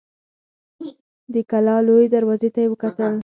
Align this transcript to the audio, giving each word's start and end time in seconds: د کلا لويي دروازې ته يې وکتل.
د 1.33 1.35
کلا 1.51 1.75
لويي 1.87 2.07
دروازې 2.15 2.49
ته 2.53 2.59
يې 2.63 2.67
وکتل. 2.71 3.13